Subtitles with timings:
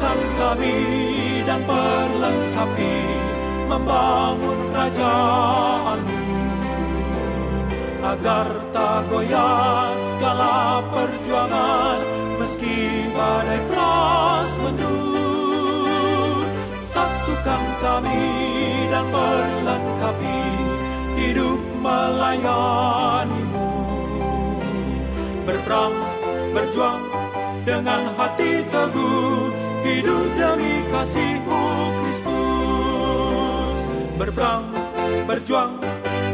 [0.00, 0.80] Satukan kami
[1.44, 2.96] dan perlengkapi
[3.68, 6.24] membangun kerajaanmu.
[8.00, 12.00] Agar tak goyah segala perjuangan
[12.40, 16.48] meski badai keras mendung
[16.80, 18.24] satukan kami
[18.88, 20.40] dan perlengkapi
[21.20, 23.68] hidup melayanimu.
[25.44, 25.92] Berperang
[26.56, 27.04] berjuang
[27.68, 29.39] dengan hati teguh
[30.00, 31.60] hidup demi kasihmu
[32.00, 33.84] Kristus.
[34.16, 34.72] Berperang
[35.28, 35.76] berjuang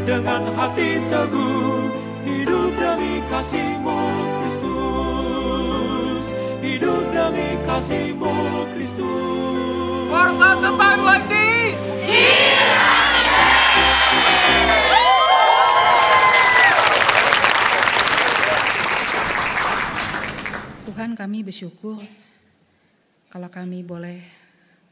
[0.07, 1.91] dengan hati teguh.
[2.23, 3.99] Hidup demi kasihmu
[4.39, 6.31] Kristus.
[6.63, 8.31] Hidup demi kasihmu
[8.71, 10.07] Kristus.
[10.15, 11.75] Warsa setang lagi.
[20.87, 21.99] Tuhan kami bersyukur
[23.27, 24.23] kalau kami boleh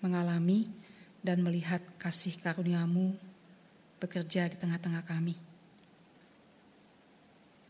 [0.04, 0.68] mengalami
[1.24, 3.16] dan melihat kasih karuniamu
[3.98, 5.40] bekerja di tengah-tengah kami.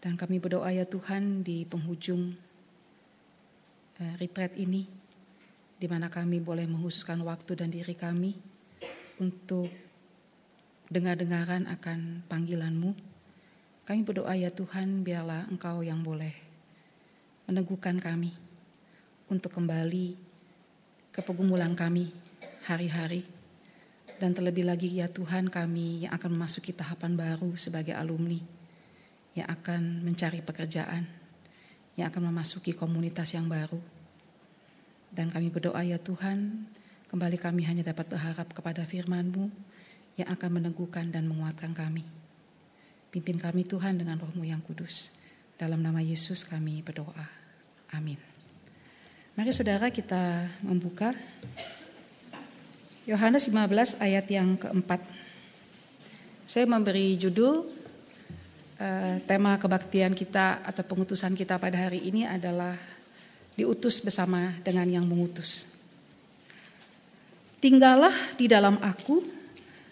[0.01, 2.33] Dan kami berdoa ya Tuhan di penghujung
[4.01, 4.85] eh, retreat ini,
[5.77, 8.37] di mana kami boleh menghususkan waktu dan diri kami
[9.21, 9.69] untuk
[10.89, 12.93] dengar-dengaran akan panggilanmu.
[13.85, 16.33] Kami berdoa ya Tuhan, biarlah Engkau yang boleh
[17.45, 18.33] meneguhkan kami
[19.29, 20.24] untuk kembali
[21.15, 22.11] ke pergumulan kami
[22.67, 23.23] hari-hari.
[24.19, 28.35] Dan terlebih lagi ya Tuhan kami yang akan memasuki tahapan baru sebagai alumni.
[29.31, 31.07] Yang akan mencari pekerjaan.
[31.95, 33.79] Yang akan memasuki komunitas yang baru.
[35.07, 36.67] Dan kami berdoa ya Tuhan,
[37.07, 39.47] kembali kami hanya dapat berharap kepada firman-Mu
[40.19, 42.03] yang akan meneguhkan dan menguatkan kami.
[43.15, 45.15] Pimpin kami Tuhan dengan rohmu yang kudus.
[45.55, 47.31] Dalam nama Yesus kami berdoa.
[47.95, 48.34] Amin.
[49.35, 51.11] Mari saudara kita membuka
[53.03, 55.03] Yohanes 15 ayat yang keempat.
[56.47, 57.67] Saya memberi judul
[58.79, 62.79] uh, tema kebaktian kita atau pengutusan kita pada hari ini adalah
[63.59, 65.67] diutus bersama dengan yang mengutus.
[67.59, 69.19] Tinggallah di dalam aku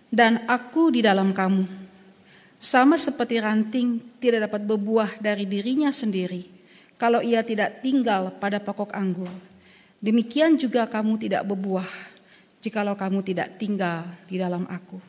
[0.08, 1.68] dan aku di dalam kamu.
[2.64, 6.62] Sama seperti ranting tidak dapat berbuah dari dirinya sendiri
[6.98, 9.30] kalau ia tidak tinggal pada pokok anggur.
[10.04, 11.88] Demikian juga kamu tidak berbuah
[12.64, 15.00] jikalau kamu tidak tinggal di dalam aku.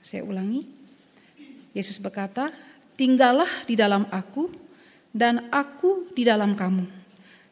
[0.00, 0.64] Saya ulangi.
[1.76, 2.48] Yesus berkata,
[2.96, 4.48] "Tinggallah di dalam aku
[5.12, 6.88] dan aku di dalam kamu."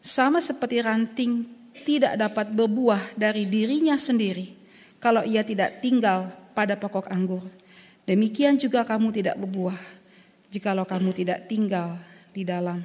[0.01, 1.47] Sama seperti ranting
[1.85, 4.53] tidak dapat berbuah dari dirinya sendiri
[5.03, 7.43] kalau ia tidak tinggal pada pokok anggur.
[8.03, 9.79] Demikian juga kamu tidak berbuah
[10.53, 11.97] jikalau kamu tidak tinggal
[12.35, 12.85] di dalam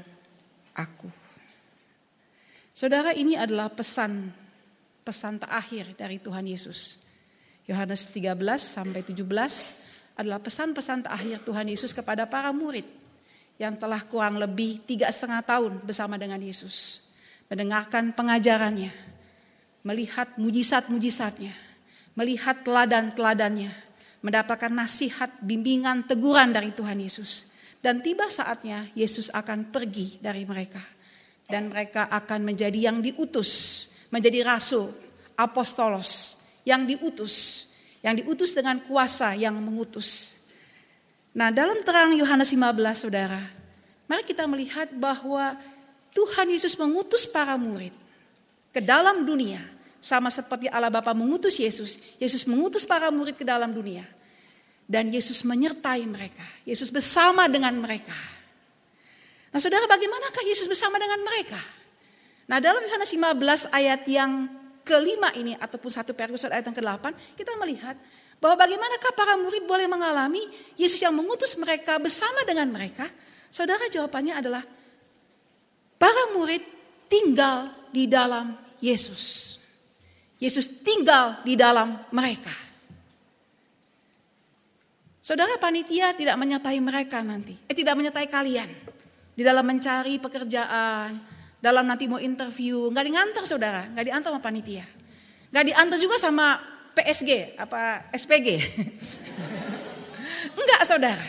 [0.78, 1.10] aku.
[2.78, 4.30] Saudara, ini adalah pesan
[5.02, 7.02] pesan terakhir dari Tuhan Yesus.
[7.66, 9.26] Yohanes 13 sampai 17
[10.20, 12.86] adalah pesan-pesan terakhir Tuhan Yesus kepada para murid
[13.58, 17.02] yang telah kurang lebih tiga setengah tahun bersama dengan Yesus.
[17.48, 18.92] Mendengarkan pengajarannya,
[19.82, 21.56] melihat mujizat-mujizatnya,
[22.14, 23.72] melihat teladan-teladannya,
[24.20, 27.48] mendapatkan nasihat, bimbingan, teguran dari Tuhan Yesus.
[27.82, 30.82] Dan tiba saatnya Yesus akan pergi dari mereka.
[31.48, 34.92] Dan mereka akan menjadi yang diutus, menjadi rasul,
[35.38, 37.68] apostolos, yang diutus.
[38.04, 40.38] Yang diutus dengan kuasa yang mengutus.
[41.38, 43.42] Nah dalam terang Yohanes 15 saudara,
[44.10, 45.54] mari kita melihat bahwa
[46.18, 47.94] Tuhan Yesus mengutus para murid
[48.74, 49.62] ke dalam dunia.
[50.02, 54.06] Sama seperti Allah Bapa mengutus Yesus, Yesus mengutus para murid ke dalam dunia.
[54.88, 56.48] Dan Yesus menyertai mereka.
[56.64, 58.16] Yesus bersama dengan mereka.
[59.52, 61.60] Nah saudara bagaimanakah Yesus bersama dengan mereka?
[62.48, 64.48] Nah dalam Yohanes 15 ayat yang
[64.88, 68.00] kelima ini ataupun satu Petrus ayat yang ke-8 kita melihat
[68.40, 70.40] bahwa bagaimanakah para murid boleh mengalami
[70.80, 73.10] Yesus yang mengutus mereka bersama dengan mereka?
[73.52, 74.64] Saudara jawabannya adalah
[75.98, 76.62] para murid
[77.12, 79.58] tinggal di dalam Yesus.
[80.38, 82.54] Yesus tinggal di dalam mereka.
[85.28, 88.72] Saudara panitia tidak menyertai mereka nanti, eh tidak menyertai kalian.
[89.36, 91.20] Di dalam mencari pekerjaan,
[91.60, 94.88] dalam nanti mau interview, nggak diantar saudara, nggak diantar sama panitia,
[95.52, 96.56] nggak diantar juga sama
[96.96, 98.48] PSG apa SPG,
[100.56, 101.28] enggak saudara.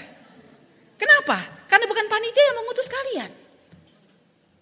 [0.95, 1.67] Kenapa?
[1.67, 3.31] Karena bukan panitia yang mengutus kalian,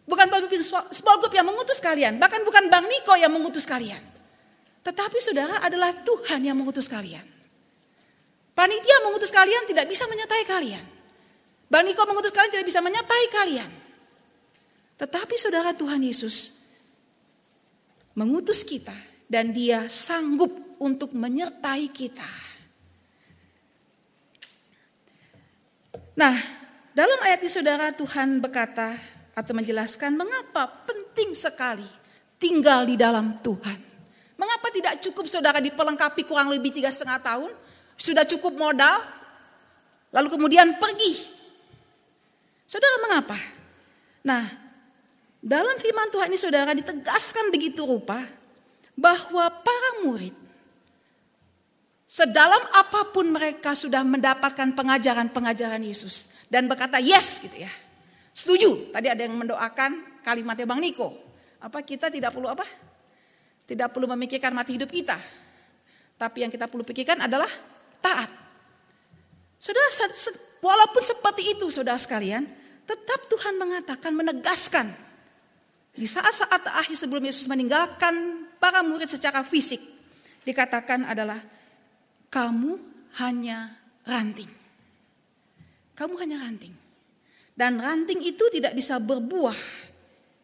[0.08, 4.00] bukan pemimpin small group yang mengutus kalian, bahkan bukan Bang Niko yang mengutus kalian,
[4.80, 7.35] tetapi saudara adalah Tuhan yang mengutus kalian.
[8.56, 10.84] Panitia mengutus kalian tidak bisa menyertai kalian.
[11.68, 13.70] Bang Niko mengutus kalian tidak bisa menyertai kalian.
[14.96, 16.64] Tetapi saudara Tuhan Yesus
[18.16, 18.96] mengutus kita
[19.28, 20.48] dan dia sanggup
[20.80, 22.30] untuk menyertai kita.
[26.16, 26.32] Nah,
[26.96, 28.96] dalam ayat ini saudara Tuhan berkata
[29.36, 31.84] atau menjelaskan mengapa penting sekali
[32.40, 33.84] tinggal di dalam Tuhan.
[34.40, 37.52] Mengapa tidak cukup saudara dipelengkapi kurang lebih tiga setengah tahun,
[37.96, 39.00] sudah cukup modal,
[40.12, 41.16] lalu kemudian pergi.
[42.68, 43.38] Saudara mengapa?
[44.26, 44.44] Nah,
[45.40, 48.20] dalam firman Tuhan ini saudara ditegaskan begitu rupa
[48.96, 50.34] bahwa para murid
[52.06, 57.70] sedalam apa pun mereka sudah mendapatkan pengajaran-pengajaran Yesus dan berkata yes gitu ya.
[58.36, 58.92] Setuju.
[58.92, 61.16] Tadi ada yang mendoakan kalimatnya Bang Niko.
[61.56, 62.68] Apa kita tidak perlu apa?
[63.64, 65.16] Tidak perlu memikirkan mati hidup kita.
[66.16, 67.48] Tapi yang kita perlu pikirkan adalah
[68.06, 68.30] taat.
[69.58, 69.90] Saudara,
[70.62, 72.46] walaupun seperti itu saudara sekalian,
[72.86, 74.94] tetap Tuhan mengatakan, menegaskan.
[75.96, 79.82] Di saat-saat akhir sebelum Yesus meninggalkan para murid secara fisik,
[80.46, 81.42] dikatakan adalah
[82.30, 82.78] kamu
[83.18, 83.74] hanya
[84.06, 84.48] ranting.
[85.96, 86.76] Kamu hanya ranting.
[87.56, 89.56] Dan ranting itu tidak bisa berbuah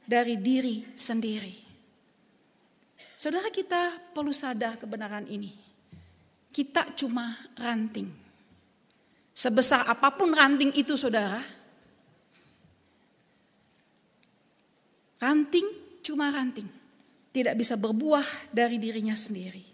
[0.08, 1.52] dari diri sendiri.
[3.14, 5.61] Saudara kita perlu sadar kebenaran ini.
[6.52, 8.12] Kita cuma ranting.
[9.32, 11.40] Sebesar apa pun ranting itu saudara.
[15.16, 15.64] Ranting
[16.04, 16.68] cuma ranting.
[17.32, 19.64] Tidak bisa berbuah dari dirinya sendiri.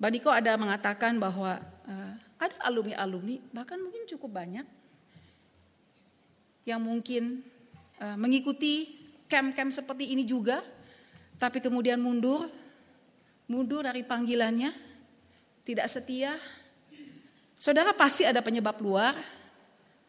[0.00, 4.64] Badiko ada mengatakan bahwa uh, ada alumni-alumni, bahkan mungkin cukup banyak,
[6.68, 7.40] yang mungkin
[8.00, 8.92] uh, mengikuti
[9.24, 10.60] camp-camp seperti ini juga,
[11.40, 12.48] tapi kemudian mundur,
[13.48, 14.85] mundur dari panggilannya,
[15.66, 16.38] tidak setia.
[17.58, 19.18] Saudara pasti ada penyebab luar,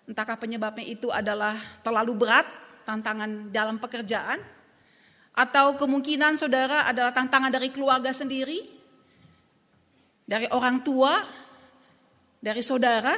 [0.06, 2.46] entahkah penyebabnya itu adalah terlalu berat,
[2.86, 4.38] tantangan dalam pekerjaan,
[5.34, 8.70] atau kemungkinan saudara adalah tantangan dari keluarga sendiri,
[10.30, 11.26] dari orang tua,
[12.38, 13.18] dari saudara.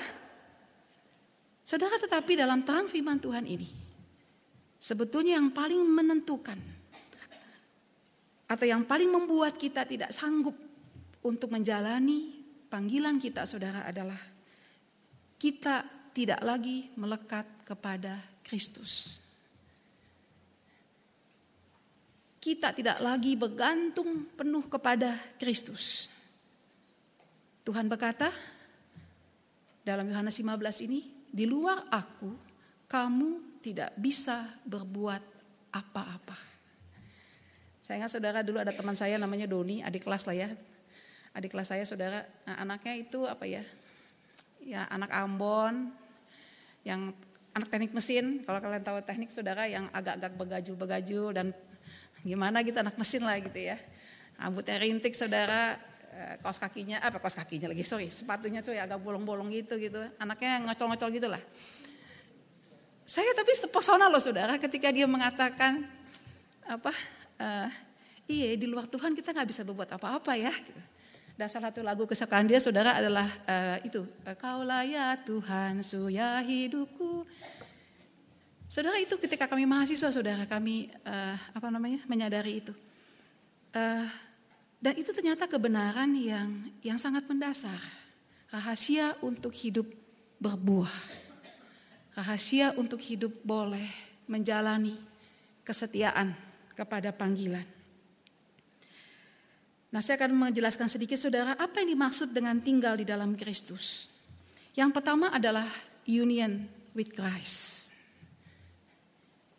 [1.67, 3.67] Saudara tetapi dalam terang firman Tuhan ini,
[4.79, 6.57] sebetulnya yang paling menentukan
[8.49, 10.68] atau yang paling membuat kita tidak sanggup
[11.23, 12.39] untuk menjalani
[12.71, 14.19] panggilan kita saudara adalah
[15.39, 19.23] kita tidak lagi melekat kepada Kristus.
[22.39, 26.07] Kita tidak lagi bergantung penuh kepada Kristus.
[27.67, 28.31] Tuhan berkata
[29.83, 32.31] dalam Yohanes 15 ini, di luar aku
[32.87, 35.21] kamu tidak bisa berbuat
[35.75, 36.37] apa-apa.
[37.83, 40.49] Saya ingat saudara dulu ada teman saya namanya Doni, adik kelas lah ya.
[41.35, 43.63] Adik kelas saya saudara, nah anaknya itu apa ya?
[44.63, 45.93] Ya anak Ambon,
[46.83, 47.13] yang
[47.53, 51.47] anak teknik mesin, kalau kalian tahu teknik saudara yang agak-agak begaju-begaju dan
[52.25, 53.77] gimana gitu anak mesin lah gitu ya.
[54.39, 55.79] Rambutnya rintik saudara,
[56.19, 60.03] Eh, kaos kakinya apa kaos kakinya lagi sorry sepatunya tuh ya agak bolong-bolong gitu gitu
[60.19, 61.39] anaknya ngocol-ngocol gitu lah
[63.07, 65.87] saya tapi terpesona loh saudara ketika dia mengatakan
[66.67, 66.91] apa
[67.39, 67.71] uh,
[68.27, 70.81] iya di luar Tuhan kita nggak bisa berbuat apa-apa ya gitu.
[71.39, 74.03] Dan salah satu lagu kesukaan dia saudara adalah uh, itu
[74.35, 77.23] kaulah ya Tuhan suya hidupku
[78.67, 82.75] saudara itu ketika kami mahasiswa saudara kami uh, apa namanya menyadari itu
[83.71, 84.07] uh,
[84.79, 87.79] dan itu ternyata kebenaran yang yang sangat mendasar.
[88.47, 89.85] Rahasia untuk hidup
[90.39, 90.95] berbuah.
[92.15, 93.85] Rahasia untuk hidup boleh
[94.25, 94.95] menjalani
[95.67, 96.31] kesetiaan
[96.73, 97.78] kepada panggilan.
[99.89, 104.13] Nah, saya akan menjelaskan sedikit Saudara apa yang dimaksud dengan tinggal di dalam Kristus.
[104.77, 105.65] Yang pertama adalah
[106.05, 107.79] union with Christ.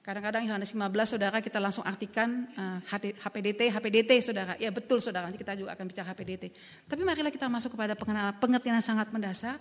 [0.00, 4.58] Kadang-kadang Yohanes 15 saudara kita langsung artikan uh, eh, HPDT, HPDT saudara.
[4.58, 6.50] Ya betul saudara, nanti kita juga akan bicara HPDT.
[6.88, 9.60] Tapi marilah kita masuk kepada pengenalan, pengertian yang sangat mendasar.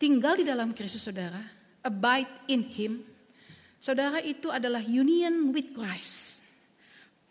[0.00, 1.36] Tinggal di dalam Kristus saudara,
[1.84, 2.92] abide in Him.
[3.76, 6.33] Saudara itu adalah union with Christ.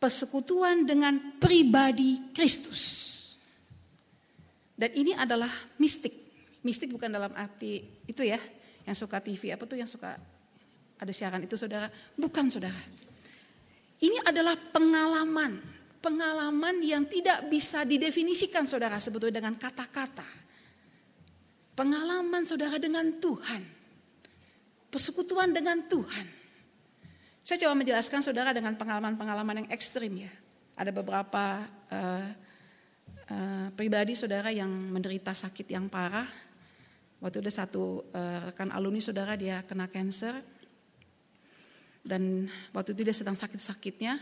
[0.03, 2.83] Persekutuan dengan pribadi Kristus.
[4.75, 5.47] Dan ini adalah
[5.79, 6.11] mistik.
[6.59, 8.35] Mistik bukan dalam arti itu ya,
[8.83, 10.19] yang suka TV, apa tuh yang suka
[10.99, 11.87] ada siaran itu saudara,
[12.19, 12.83] bukan saudara.
[14.03, 15.63] Ini adalah pengalaman,
[16.03, 20.27] pengalaman yang tidak bisa didefinisikan saudara sebetulnya dengan kata-kata.
[21.79, 23.63] Pengalaman saudara dengan Tuhan.
[24.91, 26.42] Persekutuan dengan Tuhan.
[27.43, 30.31] Saya coba menjelaskan saudara dengan pengalaman-pengalaman yang ekstrim ya.
[30.79, 32.27] Ada beberapa uh,
[33.27, 36.23] uh, pribadi saudara yang menderita sakit yang parah.
[37.19, 40.39] Waktu itu satu uh, rekan alumni saudara dia kena cancer
[41.99, 44.19] dan waktu itu dia sedang sakit-sakitnya.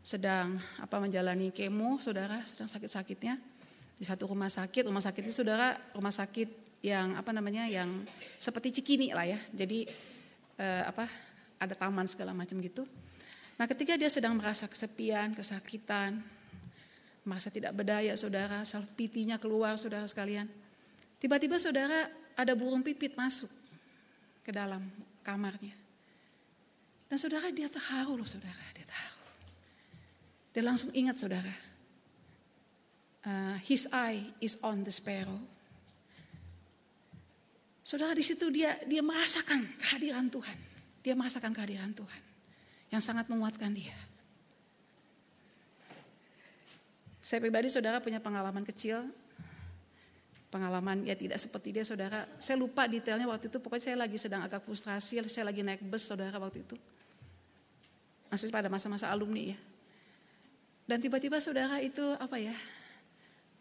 [0.00, 3.36] sedang apa menjalani kemo, saudara sedang sakit-sakitnya
[4.00, 4.88] di satu rumah sakit.
[4.88, 8.08] Rumah sakit itu saudara rumah sakit yang apa namanya yang
[8.40, 9.36] seperti Cikini lah ya.
[9.52, 9.84] Jadi
[10.56, 11.04] eh, apa
[11.60, 12.88] ada taman segala macam gitu.
[13.60, 16.24] Nah ketika dia sedang merasa kesepian, kesakitan,
[17.28, 20.48] merasa tidak berdaya saudara, self pitinya keluar saudara sekalian.
[21.20, 23.52] Tiba-tiba saudara ada burung pipit masuk
[24.40, 24.80] ke dalam
[25.20, 25.76] kamarnya.
[27.12, 29.24] Dan saudara dia terharu loh saudara, dia terharu.
[30.56, 31.52] Dia langsung ingat saudara.
[33.20, 35.36] Uh, his eye is on the sparrow.
[37.84, 40.69] Saudara di situ dia dia merasakan kehadiran Tuhan.
[41.00, 42.22] Dia merasakan kehadiran Tuhan
[42.92, 43.96] yang sangat menguatkan dia.
[47.20, 49.06] Saya pribadi saudara punya pengalaman kecil.
[50.50, 52.26] Pengalaman ya tidak seperti dia saudara.
[52.42, 53.62] Saya lupa detailnya waktu itu.
[53.62, 55.22] Pokoknya saya lagi sedang agak frustrasi.
[55.30, 56.74] Saya lagi naik bus saudara waktu itu.
[58.26, 59.58] Masih pada masa-masa alumni ya.
[60.90, 62.56] Dan tiba-tiba saudara itu apa ya?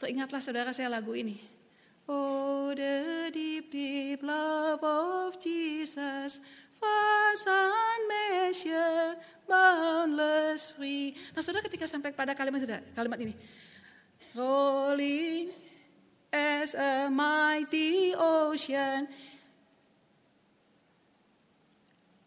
[0.02, 1.38] Teringatlah saudara saya lagu ini.
[2.10, 6.42] Oh the deep deep love of Jesus,
[6.80, 11.14] vast unmeasured, boundless free.
[11.36, 13.36] Nah saudara ketika sampai pada kalimat sudah kalimat ini.
[14.34, 15.52] Rolling
[16.32, 19.10] as a mighty ocean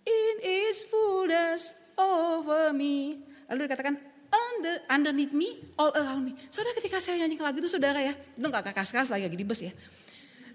[0.02, 3.23] in its fullness over me.
[3.49, 3.94] Lalu dikatakan
[4.32, 6.32] under, underneath me, all around me.
[6.49, 9.73] Saudara ketika saya nyanyi lagu itu saudara ya, itu gak keras-keras lagi di bus ya.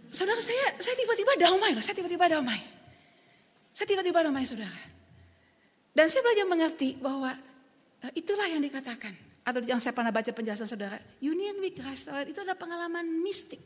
[0.09, 2.76] Saudara saya, saya tiba-tiba damai loh, saya tiba-tiba damai.
[3.77, 4.81] Saya tiba-tiba damai saudara.
[5.93, 7.29] Dan saya belajar mengerti bahwa
[8.01, 9.13] uh, itulah yang dikatakan.
[9.45, 10.97] Atau yang saya pernah baca penjelasan saudara.
[11.21, 13.61] Union with Christ itu adalah pengalaman mistik.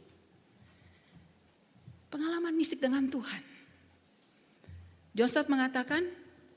[2.12, 3.40] Pengalaman mistik dengan Tuhan.
[5.16, 6.04] John Stott mengatakan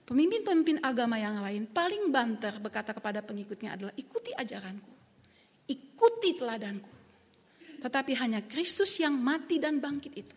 [0.04, 4.92] Pemimpin-pemimpin agama yang lain paling banter berkata kepada pengikutnya adalah ikuti ajaranku,
[5.64, 6.92] ikuti teladanku.
[7.80, 10.36] Tetapi hanya Kristus yang mati dan bangkit itu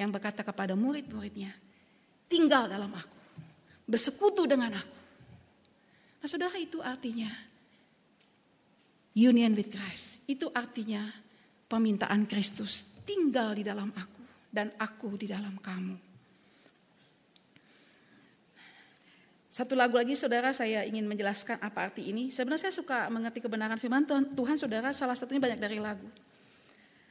[0.00, 1.52] yang berkata kepada murid-muridnya,
[2.30, 3.18] tinggal dalam aku,
[3.90, 4.98] bersekutu dengan aku.
[6.22, 7.28] Nah saudara itu artinya
[9.18, 10.22] union with Christ.
[10.30, 11.10] Itu artinya
[11.66, 14.22] permintaan Kristus tinggal di dalam aku
[14.54, 16.10] dan aku di dalam kamu.
[19.50, 22.30] Satu lagu lagi saudara saya ingin menjelaskan apa arti ini.
[22.30, 26.06] Sebenarnya saya suka mengerti kebenaran firman Tuhan, Tuhan saudara salah satunya banyak dari lagu.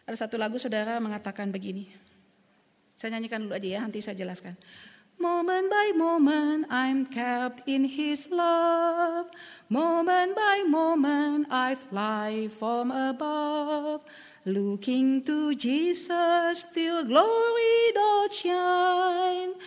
[0.07, 1.91] Ada satu lagu saudara mengatakan begini.
[2.95, 4.55] Saya nyanyikan dulu aja ya, nanti saya jelaskan.
[5.19, 9.27] Moment by moment I'm kept in his love.
[9.67, 14.07] Moment by moment I fly from above.
[14.47, 19.59] Looking to Jesus till glory doth shine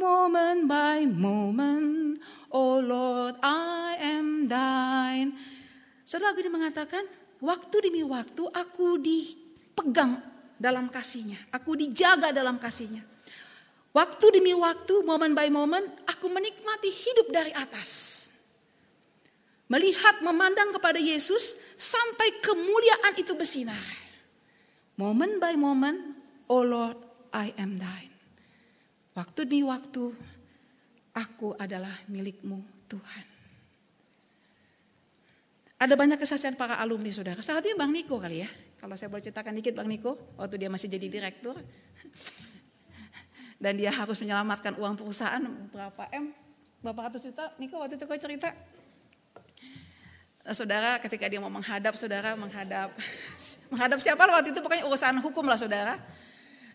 [0.00, 2.22] moment by moment.
[2.48, 5.36] Oh Lord, I am thine.
[6.06, 7.04] Saudara ini mengatakan,
[7.38, 10.24] waktu demi waktu aku dipegang
[10.56, 11.38] dalam kasihnya.
[11.52, 13.09] Aku dijaga dalam kasihnya.
[13.90, 18.18] Waktu demi waktu, moment by moment, aku menikmati hidup dari atas.
[19.66, 23.82] Melihat, memandang kepada Yesus sampai kemuliaan itu bersinar.
[24.94, 25.98] Moment by moment,
[26.46, 26.98] oh Lord,
[27.34, 28.14] I am thine.
[29.14, 30.14] Waktu demi waktu,
[31.14, 33.26] aku adalah milikmu Tuhan.
[35.80, 37.40] Ada banyak kesaksian para alumni saudara.
[37.40, 38.50] Salah satunya Bang Niko kali ya.
[38.78, 41.56] Kalau saya boleh ceritakan dikit Bang Niko, waktu dia masih jadi direktur.
[43.60, 46.32] Dan dia harus menyelamatkan uang perusahaan berapa M,
[46.80, 47.52] berapa ratus juta.
[47.60, 48.56] Niko waktu itu kau cerita.
[50.56, 52.96] Saudara ketika dia mau menghadap saudara, menghadap
[53.72, 56.00] menghadap siapa waktu itu pokoknya urusan hukum lah saudara.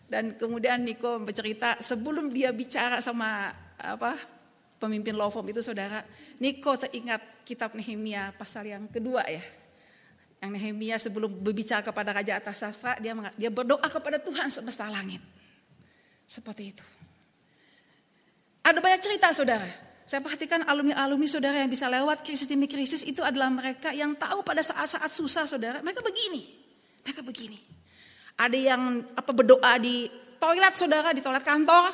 [0.06, 4.14] Dan kemudian Niko bercerita sebelum dia bicara sama apa
[4.78, 6.06] pemimpin law firm itu saudara,
[6.38, 9.42] Niko teringat kitab Nehemia pasal yang kedua ya.
[10.38, 15.18] Yang Nehemia sebelum berbicara kepada raja atas sastra dia dia berdoa kepada Tuhan semesta langit.
[16.26, 16.84] Seperti itu.
[18.66, 19.66] Ada banyak cerita saudara.
[20.06, 24.42] Saya perhatikan alumni-alumni saudara yang bisa lewat krisis demi krisis itu adalah mereka yang tahu
[24.42, 25.82] pada saat-saat susah saudara.
[25.82, 26.46] Mereka begini.
[27.02, 27.58] Mereka begini.
[28.38, 30.06] Ada yang apa berdoa di
[30.38, 31.90] toilet saudara, di toilet kantor.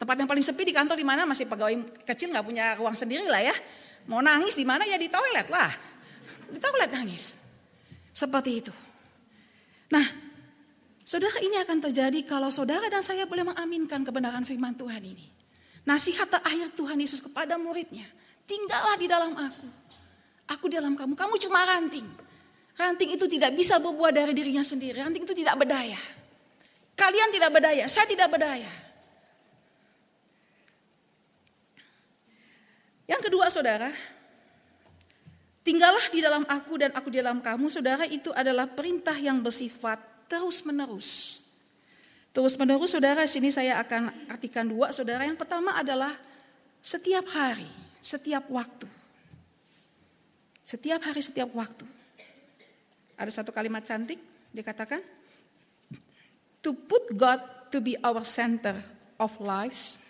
[0.00, 3.28] Tempat yang paling sepi di kantor di mana masih pegawai kecil nggak punya ruang sendiri
[3.28, 3.56] lah ya.
[4.08, 5.72] Mau nangis di mana ya di toilet lah.
[6.52, 7.36] Di toilet nangis.
[8.12, 8.72] Seperti itu.
[9.92, 10.23] Nah,
[11.04, 15.28] saudara ini akan terjadi kalau saudara dan saya boleh mengaminkan kebenaran firman Tuhan ini.
[15.84, 18.08] Nasihat terakhir Tuhan Yesus kepada muridnya.
[18.48, 19.68] Tinggallah di dalam aku.
[20.48, 21.12] Aku di dalam kamu.
[21.12, 22.08] Kamu cuma ranting.
[22.74, 25.04] Ranting itu tidak bisa berbuah dari dirinya sendiri.
[25.04, 26.00] Ranting itu tidak berdaya.
[26.96, 28.70] Kalian tidak berdaya, saya tidak berdaya.
[33.04, 33.92] Yang kedua saudara,
[35.64, 39.96] Tinggallah di dalam aku dan aku di dalam kamu, saudara, itu adalah perintah yang bersifat
[40.26, 41.40] terus-menerus.
[42.34, 45.22] Terus-menerus, saudara, sini saya akan artikan dua, saudara.
[45.22, 46.12] Yang pertama adalah
[46.82, 47.68] setiap hari,
[48.02, 48.90] setiap waktu.
[50.64, 51.86] Setiap hari, setiap waktu.
[53.14, 54.18] Ada satu kalimat cantik,
[54.50, 54.98] dikatakan,
[56.58, 57.38] to put God
[57.70, 58.82] to be our center
[59.22, 60.02] of lives,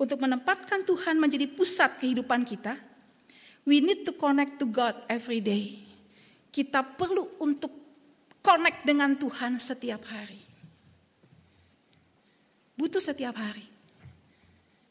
[0.00, 2.80] untuk menempatkan Tuhan menjadi pusat kehidupan kita,
[3.66, 5.82] We need to connect to God every day.
[6.54, 7.85] Kita perlu untuk
[8.46, 10.38] connect dengan Tuhan setiap hari.
[12.78, 13.66] Butuh setiap hari.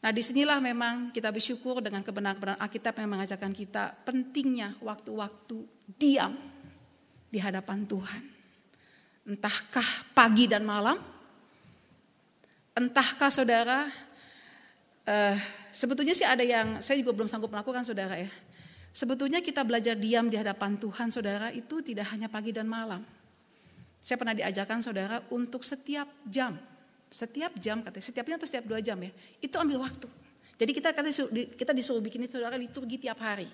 [0.04, 5.64] Nah di sinilah memang kita bersyukur dengan kebenaran-kebenaran Alkitab yang mengajarkan kita pentingnya waktu-waktu
[5.96, 6.36] diam
[7.32, 8.22] di hadapan Tuhan.
[9.26, 11.00] Entahkah pagi dan malam,
[12.76, 13.90] entahkah saudara,
[15.08, 15.36] uh,
[15.74, 18.30] sebetulnya sih ada yang saya juga belum sanggup melakukan saudara ya.
[18.94, 23.15] Sebetulnya kita belajar diam di hadapan Tuhan, saudara, itu tidak hanya pagi dan malam.
[24.06, 26.54] Saya pernah diajarkan saudara untuk setiap jam,
[27.10, 29.10] setiap jam katanya, setiapnya atau setiap dua jam ya,
[29.42, 30.06] itu ambil waktu.
[30.62, 30.94] Jadi kita
[31.58, 33.50] kita disuruh bikin itu saudara liturgi tiap hari.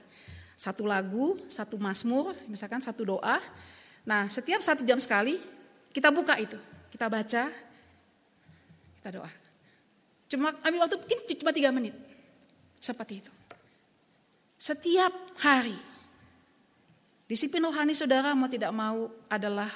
[0.53, 3.41] Satu lagu, satu masmur, misalkan satu doa.
[4.05, 5.41] Nah setiap satu jam sekali
[5.89, 6.61] kita buka itu,
[6.93, 7.49] kita baca,
[9.01, 9.33] kita doa.
[10.29, 11.97] Cuma ambil waktu mungkin cuma tiga menit,
[12.77, 13.33] seperti itu.
[14.61, 15.81] Setiap hari.
[17.25, 19.73] Disiplin rohani saudara mau tidak mau adalah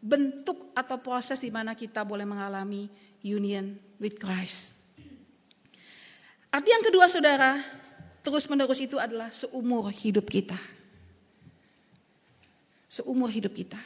[0.00, 2.88] bentuk atau proses di mana kita boleh mengalami
[3.20, 4.72] union with Christ.
[6.50, 7.62] Arti yang kedua saudara,
[8.24, 10.56] terus menerus itu adalah seumur hidup kita.
[12.90, 13.78] Seumur hidup kita.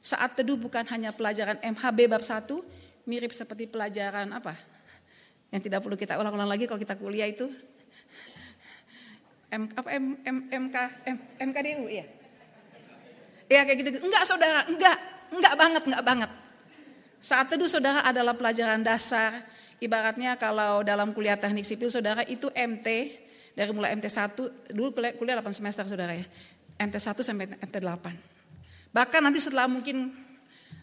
[0.00, 2.50] Saat teduh bukan hanya pelajaran MHB bab 1,
[3.06, 4.58] mirip seperti pelajaran apa?
[5.54, 7.46] Yang tidak perlu kita ulang-ulang lagi kalau kita kuliah itu
[9.50, 10.76] M, apa M, M, MK
[11.10, 11.16] M,
[11.50, 12.06] MKDU ya.
[13.50, 13.98] Ya kayak gitu.
[14.06, 14.94] Enggak saudara, enggak,
[15.30, 16.30] enggak banget, enggak banget.
[17.20, 19.44] Saat teduh saudara adalah pelajaran dasar.
[19.80, 22.88] Ibaratnya kalau dalam kuliah teknik sipil saudara itu MT
[23.56, 26.26] dari mulai MT 1 dulu kuliah, kuliah 8 semester saudara ya.
[26.80, 28.92] MT 1 sampai MT 8.
[28.92, 30.12] Bahkan nanti setelah mungkin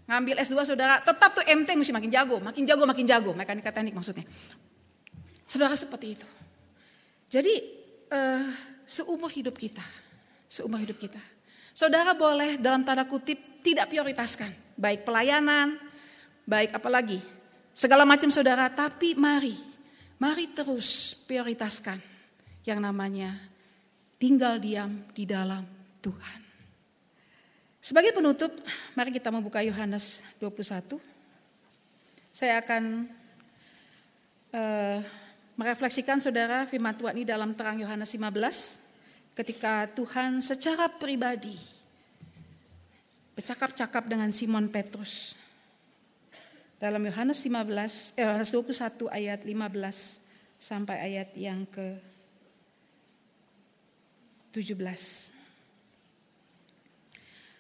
[0.08, 3.94] ngambil S2 saudara, tetap tuh MT mesti makin jago, makin jago, makin jago, mekanika teknik
[3.94, 4.24] maksudnya.
[5.44, 6.28] Saudara seperti itu.
[7.28, 7.54] Jadi
[8.12, 8.48] uh,
[8.88, 9.84] seumur hidup kita.
[10.48, 11.20] Seumur hidup kita.
[11.78, 14.50] Saudara boleh dalam tanda kutip tidak prioritaskan.
[14.74, 15.78] Baik pelayanan,
[16.42, 17.22] baik apalagi.
[17.70, 19.54] Segala macam saudara, tapi mari.
[20.18, 22.02] Mari terus prioritaskan
[22.66, 23.38] yang namanya
[24.18, 25.62] tinggal diam di dalam
[26.02, 26.40] Tuhan.
[27.78, 28.50] Sebagai penutup,
[28.98, 30.98] mari kita membuka Yohanes 21.
[32.34, 33.06] Saya akan
[34.50, 34.98] uh,
[35.54, 38.87] merefleksikan saudara firman Tuhan ini dalam terang Yohanes 15
[39.38, 41.54] ketika Tuhan secara pribadi
[43.38, 45.38] bercakap-cakap dengan Simon Petrus.
[46.82, 52.02] Dalam Yohanes 15 eh, Yohanes 21 ayat 15 sampai ayat yang ke
[54.58, 54.74] 17.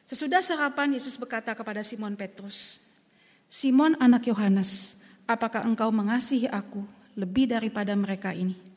[0.10, 2.82] Sesudah sarapan Yesus berkata kepada Simon Petrus,
[3.46, 4.98] "Simon anak Yohanes,
[5.30, 6.82] apakah engkau mengasihi aku
[7.13, 8.77] lebih daripada mereka ini.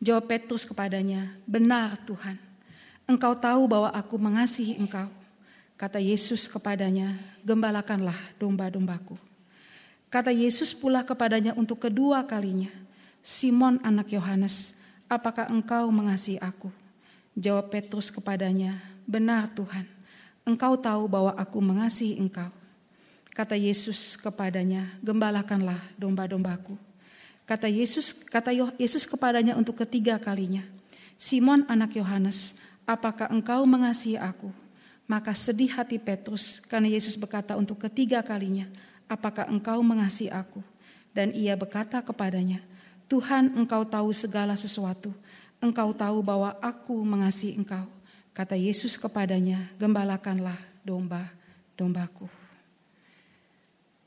[0.00, 2.40] Jawab Petrus kepadanya, benar Tuhan,
[3.04, 5.12] engkau tahu bahwa aku mengasihi engkau.
[5.76, 9.20] Kata Yesus kepadanya, gembalakanlah domba-dombaku.
[10.08, 12.72] Kata Yesus pula kepadanya untuk kedua kalinya,
[13.20, 14.72] Simon anak Yohanes,
[15.04, 16.72] apakah engkau mengasihi aku?
[17.36, 19.84] Jawab Petrus kepadanya, benar Tuhan,
[20.48, 22.48] engkau tahu bahwa aku mengasihi engkau.
[23.36, 26.89] Kata Yesus kepadanya, gembalakanlah domba-dombaku.
[27.50, 30.62] Kata Yesus, kata Yesus kepadanya untuk ketiga kalinya,
[31.18, 32.54] Simon anak Yohanes,
[32.86, 34.54] apakah engkau mengasihi aku?
[35.10, 38.70] Maka sedih hati Petrus karena Yesus berkata untuk ketiga kalinya,
[39.10, 40.62] apakah engkau mengasihi aku?
[41.10, 42.62] Dan ia berkata kepadanya,
[43.10, 45.10] Tuhan engkau tahu segala sesuatu,
[45.58, 47.90] engkau tahu bahwa aku mengasihi engkau.
[48.30, 50.54] Kata Yesus kepadanya, gembalakanlah
[50.86, 52.30] domba-dombaku.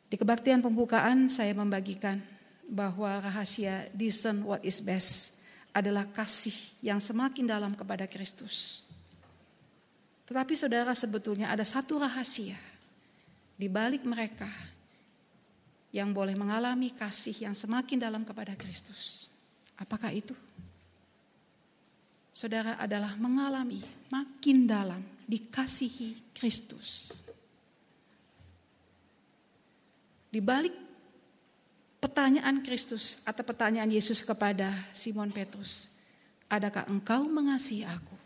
[0.08, 2.24] Di kebaktian pembukaan saya membagikan
[2.68, 5.36] bahwa rahasia discern what is best
[5.74, 8.86] adalah kasih yang semakin dalam kepada Kristus.
[10.30, 12.56] Tetapi saudara sebetulnya ada satu rahasia
[13.58, 14.48] di balik mereka
[15.94, 19.30] yang boleh mengalami kasih yang semakin dalam kepada Kristus.
[19.78, 20.34] Apakah itu?
[22.34, 27.22] Saudara adalah mengalami makin dalam dikasihi Kristus.
[30.34, 30.74] Di balik
[32.04, 35.88] pertanyaan Kristus atau pertanyaan Yesus kepada Simon Petrus,
[36.52, 38.20] adakah engkau mengasihi aku?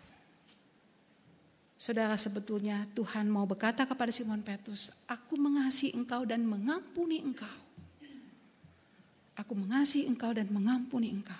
[1.77, 7.57] Saudara sebetulnya Tuhan mau berkata kepada Simon Petrus, aku mengasihi engkau dan mengampuni engkau.
[9.37, 11.37] Aku mengasihi engkau dan mengampuni engkau.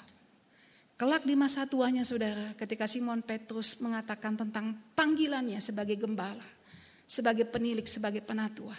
[0.93, 6.45] Kelak di masa tuanya saudara, ketika Simon Petrus mengatakan tentang panggilannya sebagai gembala,
[7.09, 8.77] sebagai penilik, sebagai penatua.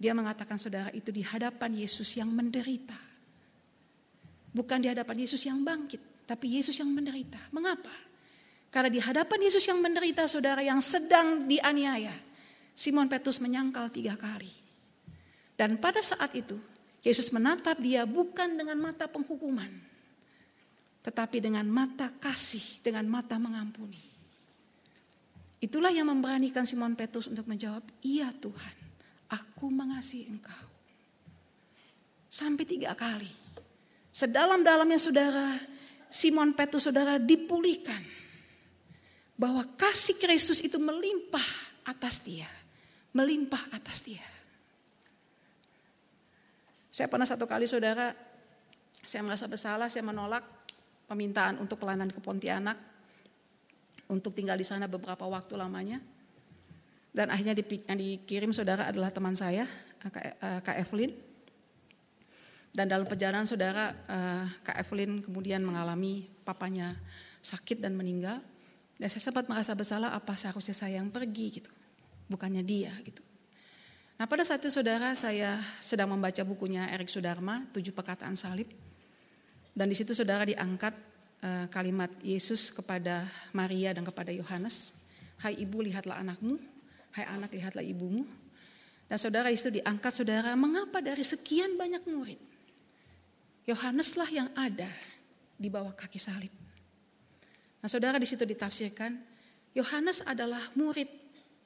[0.00, 2.96] Dia mengatakan saudara itu di hadapan Yesus yang menderita.
[4.50, 7.36] Bukan di hadapan Yesus yang bangkit, tapi Yesus yang menderita.
[7.52, 7.92] Mengapa?
[8.72, 12.16] Karena di hadapan Yesus yang menderita saudara yang sedang dianiaya.
[12.72, 14.48] Simon Petrus menyangkal tiga kali.
[15.52, 16.56] Dan pada saat itu
[17.04, 19.68] Yesus menatap dia bukan dengan mata penghukuman.
[21.04, 24.00] Tetapi dengan mata kasih, dengan mata mengampuni.
[25.60, 28.79] Itulah yang memberanikan Simon Petrus untuk menjawab, iya Tuhan,
[29.30, 30.66] aku mengasihi engkau.
[32.26, 33.30] Sampai tiga kali.
[34.10, 35.58] Sedalam-dalamnya saudara,
[36.10, 38.02] Simon Petrus saudara dipulihkan
[39.38, 41.46] bahwa kasih Kristus itu melimpah
[41.86, 42.50] atas dia,
[43.14, 44.26] melimpah atas dia.
[46.90, 48.12] Saya pernah satu kali saudara,
[49.06, 50.42] saya merasa bersalah, saya menolak
[51.06, 52.76] permintaan untuk pelayanan ke Pontianak
[54.10, 56.02] untuk tinggal di sana beberapa waktu lamanya.
[57.10, 59.66] Dan akhirnya yang dikirim saudara adalah teman saya,
[60.06, 61.10] eh, Kak Evelyn.
[62.70, 66.94] Dan dalam perjalanan saudara, eh, Kak Evelyn kemudian mengalami papanya
[67.42, 68.38] sakit dan meninggal.
[68.94, 71.70] Dan saya sempat merasa bersalah apa seharusnya saya yang pergi gitu.
[72.30, 73.24] Bukannya dia gitu.
[74.20, 78.68] Nah pada saat itu saudara saya sedang membaca bukunya Erik Sudarma, Tujuh Perkataan Salib.
[79.72, 80.92] Dan di situ saudara diangkat
[81.72, 83.24] kalimat Yesus kepada
[83.56, 84.92] Maria dan kepada Yohanes.
[85.40, 86.60] Hai ibu lihatlah anakmu,
[87.16, 88.26] hai anak lihatlah ibumu.
[89.10, 92.38] Dan saudara itu diangkat saudara, mengapa dari sekian banyak murid?
[93.66, 94.86] Yohaneslah yang ada
[95.58, 96.52] di bawah kaki salib.
[97.80, 99.18] Nah saudara di situ ditafsirkan,
[99.74, 101.10] Yohanes adalah murid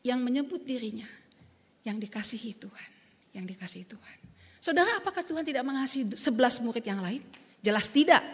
[0.04, 1.08] yang menyebut dirinya
[1.84, 2.90] yang dikasihi Tuhan.
[3.36, 4.16] Yang dikasihi Tuhan.
[4.60, 7.20] Saudara apakah Tuhan tidak mengasihi sebelas murid yang lain?
[7.60, 8.24] Jelas tidak.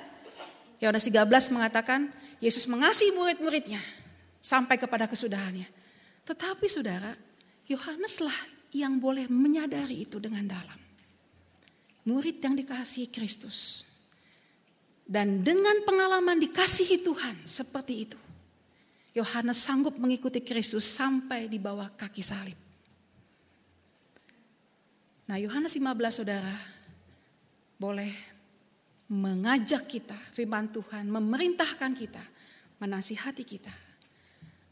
[0.79, 3.83] Yohanes 13 mengatakan Yesus mengasihi murid-muridnya
[4.39, 5.80] sampai kepada kesudahannya.
[6.31, 7.11] Tetapi saudara,
[7.67, 10.79] Yohaneslah yang boleh menyadari itu dengan dalam.
[12.07, 13.83] Murid yang dikasihi Kristus
[15.11, 18.19] dan dengan pengalaman dikasihi Tuhan seperti itu.
[19.11, 22.55] Yohanes sanggup mengikuti Kristus sampai di bawah kaki salib.
[25.27, 25.83] Nah Yohanes 15
[26.15, 26.55] saudara
[27.75, 28.15] boleh
[29.11, 32.23] mengajak kita firman Tuhan, memerintahkan kita,
[32.79, 33.90] menasihati kita.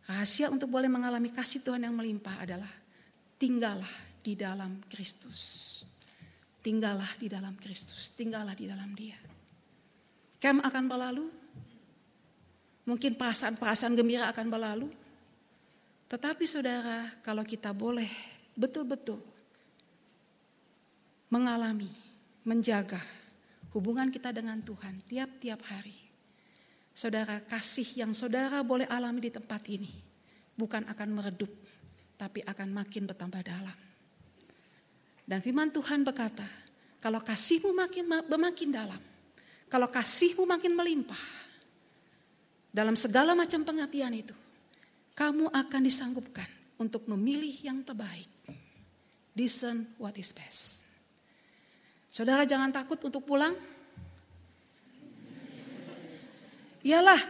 [0.09, 2.73] Rahasia untuk boleh mengalami kasih Tuhan yang melimpah adalah
[3.37, 3.93] tinggallah
[4.25, 5.67] di dalam Kristus.
[6.65, 9.21] Tinggallah di dalam Kristus, tinggallah di dalam dia.
[10.41, 11.29] Kem akan berlalu.
[12.89, 14.89] Mungkin perasaan-perasaan gembira akan berlalu.
[16.09, 18.09] Tetapi saudara, kalau kita boleh
[18.57, 19.21] betul-betul
[21.29, 21.93] mengalami,
[22.49, 23.05] menjaga
[23.77, 26.08] hubungan kita dengan Tuhan tiap-tiap hari.
[26.99, 29.87] Saudara, kasih yang saudara boleh alami di tempat ini
[30.59, 31.53] bukan akan meredup,
[32.19, 33.79] tapi akan makin bertambah dalam.
[35.23, 36.43] Dan firman Tuhan berkata,
[36.99, 38.99] kalau kasihmu makin makin dalam,
[39.71, 41.23] kalau kasihmu makin melimpah,
[42.75, 44.35] dalam segala macam pengertian itu,
[45.15, 46.51] kamu akan disanggupkan
[46.83, 48.27] untuk memilih yang terbaik.
[49.39, 50.83] Discern what is best.
[52.11, 53.55] Saudara jangan takut untuk pulang.
[56.87, 57.21] Iyalah,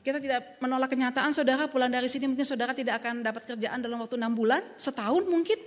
[0.00, 4.00] kita tidak menolak kenyataan saudara pulang dari sini mungkin saudara tidak akan dapat kerjaan dalam
[4.00, 5.60] waktu enam bulan, setahun mungkin.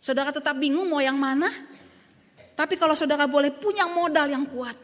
[0.00, 1.50] Saudara tetap bingung mau yang mana,
[2.56, 4.78] tapi kalau saudara boleh punya modal yang kuat,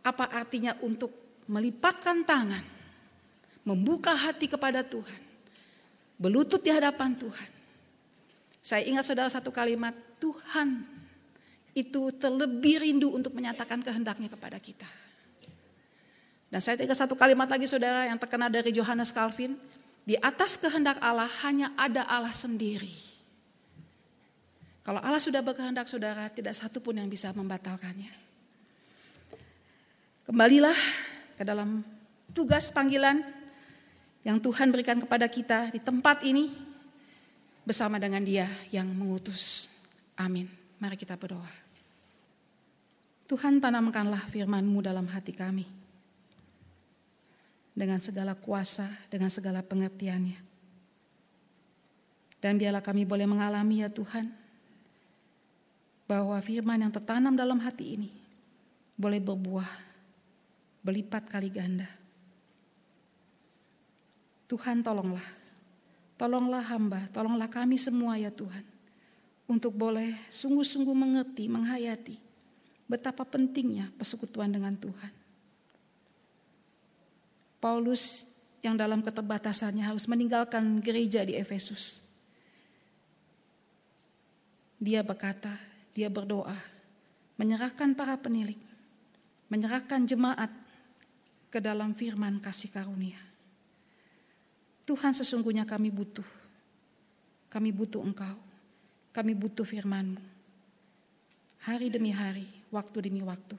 [0.00, 1.12] apa artinya untuk
[1.50, 2.64] melipatkan tangan,
[3.66, 5.20] membuka hati kepada Tuhan,
[6.16, 7.50] berlutut di hadapan Tuhan.
[8.62, 10.86] Saya ingat saudara satu kalimat, Tuhan
[11.74, 15.01] itu terlebih rindu untuk menyatakan kehendaknya kepada kita.
[16.52, 19.56] Dan saya ingat satu kalimat lagi saudara yang terkena dari Johannes Calvin,
[20.04, 22.92] di atas kehendak Allah hanya ada Allah sendiri.
[24.84, 28.12] Kalau Allah sudah berkehendak saudara, tidak satu pun yang bisa membatalkannya.
[30.28, 30.76] Kembalilah
[31.40, 31.80] ke dalam
[32.36, 33.24] tugas panggilan
[34.20, 36.52] yang Tuhan berikan kepada kita di tempat ini
[37.64, 39.72] bersama dengan dia yang mengutus.
[40.20, 40.52] Amin.
[40.82, 41.48] Mari kita berdoa.
[43.24, 45.81] Tuhan tanamkanlah firman-Mu dalam hati kami.
[47.72, 50.36] Dengan segala kuasa, dengan segala pengertiannya.
[52.42, 54.28] Dan biarlah kami boleh mengalami ya Tuhan,
[56.04, 58.10] bahwa firman yang tertanam dalam hati ini
[58.98, 59.70] boleh berbuah
[60.82, 61.88] berlipat kali ganda.
[64.50, 65.24] Tuhan tolonglah,
[66.20, 68.66] tolonglah hamba, tolonglah kami semua ya Tuhan.
[69.48, 72.16] Untuk boleh sungguh-sungguh mengerti, menghayati
[72.90, 75.21] betapa pentingnya persekutuan dengan Tuhan.
[77.62, 78.26] Paulus
[78.58, 82.02] yang dalam keterbatasannya harus meninggalkan gereja di Efesus.
[84.82, 85.54] Dia berkata,
[85.94, 86.58] dia berdoa,
[87.38, 88.58] menyerahkan para penilik,
[89.46, 90.50] menyerahkan jemaat
[91.54, 93.22] ke dalam firman kasih karunia.
[94.82, 96.26] Tuhan sesungguhnya kami butuh.
[97.46, 98.34] Kami butuh Engkau.
[99.14, 100.18] Kami butuh firman-Mu.
[101.62, 103.54] Hari demi hari, waktu demi waktu.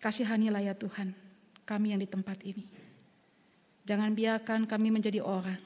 [0.00, 1.12] Kasihanilah ya Tuhan,
[1.70, 2.66] kami yang di tempat ini.
[3.86, 5.62] Jangan biarkan kami menjadi orang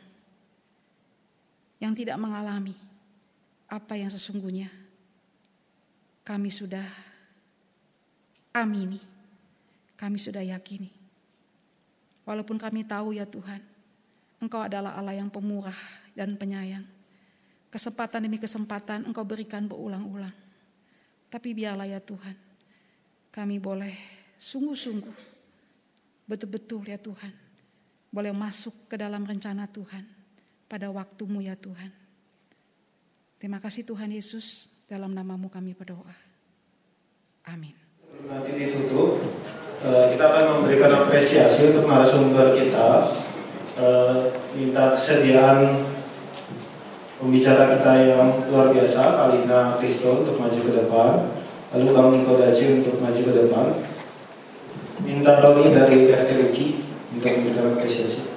[1.81, 2.77] yang tidak mengalami
[3.73, 4.69] apa yang sesungguhnya
[6.25, 6.85] kami sudah
[8.53, 9.01] amini,
[9.97, 10.89] kami sudah yakini.
[12.25, 13.61] Walaupun kami tahu ya Tuhan,
[14.41, 15.77] Engkau adalah Allah yang pemurah
[16.17, 16.85] dan penyayang.
[17.69, 20.33] Kesempatan demi kesempatan Engkau berikan berulang-ulang.
[21.29, 22.37] Tapi biarlah ya Tuhan,
[23.35, 23.93] kami boleh
[24.39, 25.34] sungguh-sungguh,
[26.25, 27.33] betul-betul ya Tuhan,
[28.09, 30.05] boleh masuk ke dalam rencana Tuhan
[30.71, 31.93] pada waktumu ya Tuhan.
[33.37, 36.17] Terima kasih Tuhan Yesus, dalam namamu kami berdoa.
[37.45, 37.77] Amin.
[38.25, 39.21] Nanti ditutup,
[39.85, 43.13] eh, kita akan memberikan apresiasi untuk narasumber kita.
[43.75, 45.83] Eh, minta kesediaan
[47.19, 51.11] pembicara kita yang luar biasa, Alina Kristo untuk maju ke depan,
[51.75, 53.67] lalu Bang Niko Daci untuk maju ke depan.
[55.05, 56.59] Minta Roni dari FTUK
[57.13, 58.34] untuk memberikan apresiasi.